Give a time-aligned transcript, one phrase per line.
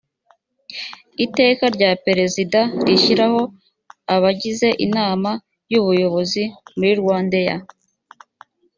[1.25, 3.41] iteka rya perezida rishyiraho
[4.15, 5.31] abagize inama
[5.71, 6.43] y ubuyobozi
[6.77, 7.59] muri rwandaair